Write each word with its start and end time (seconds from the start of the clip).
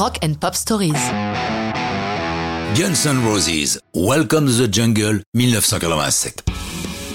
Rock 0.00 0.16
and 0.24 0.32
Pop 0.40 0.54
Stories. 0.54 0.94
Guns 2.74 3.04
N' 3.04 3.22
Roses, 3.22 3.78
Welcome 3.92 4.46
to 4.46 4.52
the 4.52 4.72
Jungle, 4.72 5.20
1987. 5.34 6.42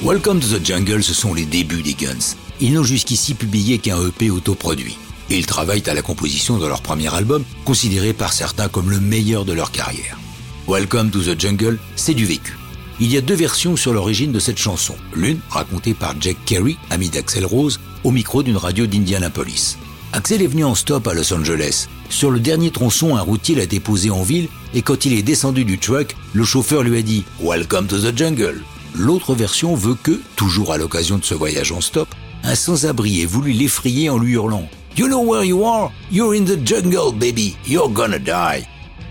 Welcome 0.04 0.40
to 0.40 0.47
the 0.47 0.63
Jungle, 0.63 1.02
ce 1.02 1.16
sont 1.16 1.34
les 1.34 1.46
débuts 1.46 1.82
des 1.82 1.96
Guns. 1.96 2.36
Ils 2.62 2.76
n'ont 2.76 2.84
jusqu'ici 2.84 3.34
publié 3.34 3.79
qu'un 3.79 4.00
EP 4.06 4.29
autoproduit. 4.29 5.00
Et 5.32 5.38
ils 5.40 5.48
travaillent 5.48 5.90
à 5.90 5.96
la 5.96 6.04
composition 6.04 6.60
de 6.60 6.68
leur 6.68 6.84
premier 6.84 7.12
album, 7.12 7.44
considéré 7.66 8.13
par 8.13 8.34
certains 8.34 8.67
comme 8.67 8.92
le 8.92 8.99
meilleur 8.99 9.46
de 9.46 9.54
leur 9.54 9.72
carrière. 9.72 10.20
Welcome 10.67 11.10
to 11.10 11.24
the 11.24 11.42
Jungle, 11.42 11.79
c'est 11.96 12.13
du 12.13 12.26
vécu. 12.28 12.56
Il 12.99 13.12
y 13.12 13.17
a 13.17 13.22
deux 13.22 13.33
versions 13.33 13.76
sur 13.76 13.94
l'origine 13.94 14.31
de 14.31 14.40
cette 14.40 14.60
chanson. 14.60 14.94
L'une, 15.15 15.40
racontée 15.49 15.96
par 15.96 16.13
Jack 16.22 16.38
Kerry, 16.45 16.77
ami 16.91 17.09
d'Axel 17.09 17.48
Rose, 17.48 17.80
au 18.04 18.12
micro 18.12 18.44
d'une 18.44 18.58
radio 18.58 18.86
d'Indianapolis. 18.86 19.76
Axel 20.16 20.41
est 20.41 20.48
venu 20.48 20.63
en 20.63 20.76
stop 20.76 21.09
à 21.09 21.13
Los 21.13 21.34
Angeles. 21.34 21.90
Sur 22.09 22.31
le 22.31 22.40
dernier 22.40 22.72
tronçon, 22.72 23.18
un 23.18 23.22
routier 23.22 23.53
l'a 23.53 23.66
déposé 23.66 24.12
en 24.12 24.23
ville 24.23 24.48
et 24.73 24.81
quand 24.81 25.03
il 25.03 25.12
est 25.12 25.22
descendu 25.22 25.66
du 25.66 25.77
truck, 25.77 26.16
le 26.31 26.45
chauffeur 26.45 26.84
lui 26.84 26.98
a 26.98 27.02
dit 27.02 27.26
Welcome 27.41 27.88
to 27.88 27.99
the 27.99 28.17
jungle. 28.17 28.62
L'autre 28.95 29.36
version 29.36 29.75
veut 29.75 29.98
que, 30.02 30.22
toujours 30.38 30.72
à 30.72 30.77
l'occasion 30.77 31.17
de 31.17 31.25
ce 31.25 31.34
voyage 31.34 31.73
en 31.73 31.81
stop, 31.81 32.08
un 32.45 32.55
sans-abri 32.55 33.23
ait 33.23 33.25
voulu 33.25 33.52
l'effrayer 33.52 34.09
en 34.09 34.17
lui 34.17 34.36
hurlant 34.36 34.70
You 34.95 35.08
know 35.08 35.20
where 35.20 35.44
you 35.44 35.66
are? 35.66 35.91
You're 36.09 36.34
in 36.34 36.45
the 36.45 36.66
jungle, 36.66 37.13
baby. 37.13 37.58
You're 37.67 37.91
gonna 37.91 38.17
die. 38.17 38.66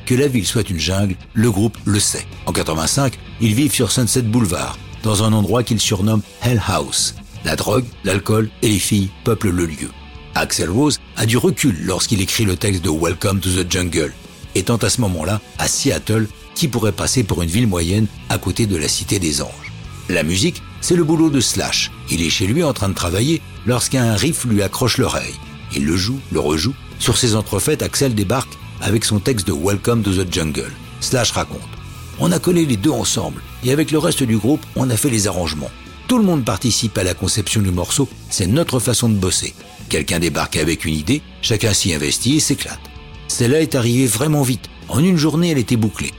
Que 0.07 0.15
la 0.15 0.27
ville 0.27 0.47
soit 0.47 0.71
une 0.71 0.81
jungle, 0.81 1.17
le 1.35 1.51
groupe 1.51 1.77
le 1.85 2.01
sait. 2.01 2.27
En 2.47 2.53
85, 2.53 3.19
ils 3.43 3.53
vivent 3.53 3.75
sur 3.75 3.93
Sunset 3.93 4.23
Boulevard, 4.23 4.79
dans 5.03 5.23
un 5.23 5.35
endroit 5.35 5.65
qu'ils 5.65 5.81
surnomment 5.81 6.23
Hell 6.41 6.63
House. 6.67 7.15
La 7.45 7.57
drogue, 7.57 7.85
l'alcool 8.05 8.49
et 8.63 8.69
les 8.69 8.79
filles 8.79 9.11
peuplent 9.25 9.51
le 9.51 9.67
lieu. 9.67 9.91
Axel 10.37 10.69
Rose 10.69 10.99
a 11.17 11.27
du 11.27 11.37
recul 11.37 11.77
lorsqu'il 11.85 12.21
écrit 12.21 12.45
le 12.45 12.57
texte 12.57 12.83
de 12.83 12.91
Welcome 12.91 13.39
to 13.39 13.51
the 13.51 13.71
Jungle, 13.71 14.13
étant 14.57 14.77
à 14.77 14.91
ce 14.91 15.01
moment-là 15.03 15.41
à 15.59 15.69
Seattle, 15.69 16.27
qui 16.57 16.67
pourrait 16.67 16.93
passer 16.93 17.23
pour 17.23 17.43
une 17.43 17.49
ville 17.49 17.69
moyenne 17.69 18.09
à 18.29 18.39
côté 18.39 18.67
de 18.67 18.77
la 18.77 18.89
Cité 18.89 19.21
des 19.21 19.43
Anges. 19.43 19.73
La 20.09 20.25
musique, 20.25 20.61
c'est 20.81 20.97
le 20.97 21.05
boulot 21.05 21.31
de 21.31 21.41
Slash. 21.41 21.93
Il 22.11 22.21
est 22.21 22.31
chez 22.31 22.49
lui 22.49 22.65
en 22.65 22.73
train 22.73 22.89
de 22.89 22.95
travailler 22.95 23.43
lorsqu'un 23.65 24.15
riff 24.17 24.45
lui 24.45 24.63
accroche 24.63 24.99
l'oreille. 24.99 25.35
Il 25.75 25.87
le 25.87 25.97
joue, 25.97 26.19
le 26.33 26.41
rejoue. 26.41 26.75
Sur 26.99 27.17
ses 27.17 27.37
entrefaites, 27.37 27.83
Axel 27.83 28.15
débarque 28.15 28.53
avec 28.81 29.05
son 29.05 29.21
texte 29.21 29.47
de 29.47 29.53
Welcome 29.53 30.03
to 30.03 30.13
the 30.13 30.33
Jungle. 30.33 30.73
Slash 31.01 31.31
raconte. 31.31 31.61
On 32.19 32.33
a 32.33 32.41
collé 32.41 32.67
les 32.67 32.77
deux 32.77 32.91
ensemble 32.91 33.41
et 33.65 33.71
avec 33.71 33.93
le 33.93 33.99
reste 33.99 34.25
du 34.25 34.37
groupe, 34.37 34.65
on 34.75 34.91
a 34.91 34.97
fait 34.97 35.11
les 35.11 35.29
arrangements. 35.29 35.71
Tout 36.09 36.19
le 36.19 36.25
monde 36.25 36.45
participe 36.45 36.99
à 36.99 37.05
la 37.05 37.15
conception 37.15 37.63
du 37.63 37.71
morceau, 37.71 38.09
c'est 38.31 38.47
notre 38.47 38.79
façon 38.79 39.09
de 39.09 39.15
bosser. 39.15 39.55
Quelqu'un 39.95 40.19
débarque 40.19 40.57
avec 40.57 40.85
une 40.85 40.95
idée, 40.95 41.23
chacun 41.41 41.73
s'y 41.73 41.95
investit 41.95 42.39
et 42.39 42.41
s'éclate. 42.41 42.81
Celle-là 43.29 43.61
est 43.61 43.77
arrivée 43.77 44.09
vraiment 44.09 44.43
vite. 44.43 44.69
En 44.89 44.99
une 44.99 45.17
journée, 45.17 45.53
elle 45.53 45.59
était 45.59 45.77
bouclée. 45.77 46.11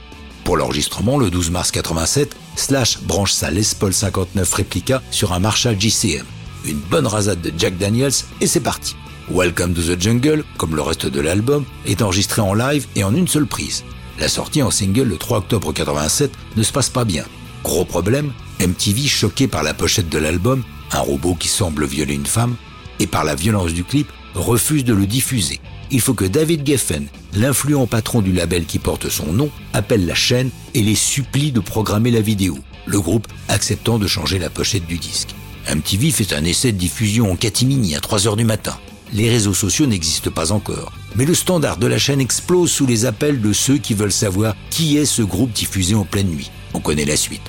Pour 0.45 0.55
l'enregistrement, 0.55 1.17
le 1.17 1.29
12 1.29 1.51
mars 1.51 1.71
87, 1.71 2.37
Slash 2.55 3.01
branche 3.01 3.33
sa 3.33 3.51
Les 3.51 3.65
Paul 3.77 3.93
59 3.93 4.53
réplica 4.53 5.03
sur 5.11 5.33
un 5.33 5.39
Marshall 5.39 5.77
GCM. 5.77 6.25
Une 6.63 6.77
bonne 6.77 7.05
rasade 7.05 7.41
de 7.41 7.51
Jack 7.57 7.77
Daniels 7.77 8.13
et 8.39 8.47
c'est 8.47 8.61
parti. 8.61 8.95
Welcome 9.29 9.73
to 9.73 9.81
the 9.81 10.01
Jungle, 10.01 10.45
comme 10.55 10.73
le 10.73 10.81
reste 10.81 11.07
de 11.07 11.19
l'album, 11.19 11.65
est 11.85 12.01
enregistré 12.01 12.41
en 12.41 12.53
live 12.53 12.87
et 12.95 13.03
en 13.03 13.13
une 13.13 13.27
seule 13.27 13.45
prise. 13.45 13.83
La 14.19 14.29
sortie 14.29 14.63
en 14.63 14.71
single 14.71 15.09
le 15.09 15.17
3 15.17 15.39
octobre 15.39 15.73
87 15.73 16.31
ne 16.55 16.63
se 16.63 16.71
passe 16.71 16.89
pas 16.89 17.03
bien. 17.03 17.25
Gros 17.61 17.83
problème, 17.83 18.31
MTV 18.61 19.05
choqué 19.09 19.49
par 19.49 19.63
la 19.63 19.73
pochette 19.73 20.07
de 20.07 20.17
l'album, 20.17 20.63
un 20.93 21.01
robot 21.01 21.35
qui 21.35 21.49
semble 21.49 21.85
violer 21.85 22.13
une 22.13 22.25
femme, 22.25 22.55
et 22.99 23.07
par 23.07 23.23
la 23.23 23.35
violence 23.35 23.73
du 23.73 23.83
clip, 23.83 24.07
refuse 24.33 24.83
de 24.83 24.93
le 24.93 25.05
diffuser. 25.05 25.59
Il 25.91 26.01
faut 26.01 26.13
que 26.13 26.25
David 26.25 26.65
Geffen, 26.65 27.07
l'influent 27.33 27.85
patron 27.85 28.21
du 28.21 28.33
label 28.33 28.65
qui 28.65 28.79
porte 28.79 29.09
son 29.09 29.31
nom, 29.31 29.49
appelle 29.73 30.05
la 30.05 30.15
chaîne 30.15 30.49
et 30.73 30.81
les 30.81 30.95
supplie 30.95 31.51
de 31.51 31.59
programmer 31.59 32.11
la 32.11 32.21
vidéo, 32.21 32.57
le 32.85 32.99
groupe 32.99 33.27
acceptant 33.47 33.99
de 33.99 34.07
changer 34.07 34.39
la 34.39 34.49
pochette 34.49 34.87
du 34.87 34.97
disque. 34.97 35.35
MTV 35.73 36.11
fait 36.11 36.33
un 36.33 36.43
essai 36.43 36.71
de 36.71 36.77
diffusion 36.77 37.31
en 37.31 37.35
catimini 37.35 37.95
à 37.95 37.99
3 37.99 38.27
heures 38.27 38.35
du 38.35 38.45
matin. 38.45 38.77
Les 39.13 39.29
réseaux 39.29 39.53
sociaux 39.53 39.85
n'existent 39.85 40.31
pas 40.31 40.51
encore. 40.51 40.91
Mais 41.15 41.25
le 41.25 41.33
standard 41.33 41.77
de 41.77 41.87
la 41.87 41.97
chaîne 41.97 42.19
explose 42.19 42.71
sous 42.71 42.85
les 42.85 43.05
appels 43.05 43.41
de 43.41 43.53
ceux 43.53 43.77
qui 43.77 43.93
veulent 43.93 44.11
savoir 44.11 44.55
qui 44.69 44.97
est 44.97 45.05
ce 45.05 45.21
groupe 45.21 45.51
diffusé 45.51 45.95
en 45.95 46.03
pleine 46.03 46.27
nuit. 46.27 46.51
On 46.73 46.79
connaît 46.79 47.05
la 47.05 47.15
suite. 47.15 47.41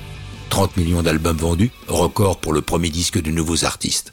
30 0.51 0.77
millions 0.77 1.03
d'albums 1.03 1.37
vendus, 1.37 1.73
record 1.89 2.39
pour 2.39 2.53
le 2.53 2.63
premier 2.63 2.91
disque 2.91 3.21
de 3.21 3.31
nouveaux 3.31 3.65
artistes. 3.65 4.13